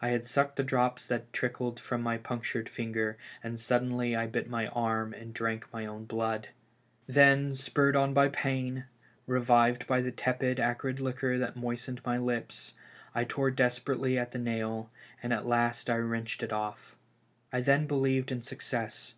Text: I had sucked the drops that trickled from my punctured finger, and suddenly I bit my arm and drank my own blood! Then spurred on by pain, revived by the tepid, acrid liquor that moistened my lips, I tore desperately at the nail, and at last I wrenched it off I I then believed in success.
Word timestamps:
I 0.00 0.08
had 0.08 0.26
sucked 0.26 0.56
the 0.56 0.64
drops 0.64 1.06
that 1.08 1.30
trickled 1.30 1.78
from 1.78 2.00
my 2.00 2.16
punctured 2.16 2.70
finger, 2.70 3.18
and 3.44 3.60
suddenly 3.60 4.16
I 4.16 4.26
bit 4.26 4.48
my 4.48 4.68
arm 4.68 5.12
and 5.12 5.34
drank 5.34 5.70
my 5.70 5.84
own 5.84 6.06
blood! 6.06 6.48
Then 7.06 7.54
spurred 7.54 7.94
on 7.94 8.14
by 8.14 8.28
pain, 8.28 8.86
revived 9.26 9.86
by 9.86 10.00
the 10.00 10.10
tepid, 10.10 10.58
acrid 10.58 11.00
liquor 11.00 11.36
that 11.36 11.54
moistened 11.54 12.00
my 12.02 12.16
lips, 12.16 12.72
I 13.14 13.24
tore 13.24 13.50
desperately 13.50 14.18
at 14.18 14.32
the 14.32 14.38
nail, 14.38 14.90
and 15.22 15.34
at 15.34 15.44
last 15.46 15.90
I 15.90 15.96
wrenched 15.98 16.42
it 16.42 16.50
off 16.50 16.96
I 17.52 17.58
I 17.58 17.60
then 17.60 17.86
believed 17.86 18.32
in 18.32 18.40
success. 18.40 19.16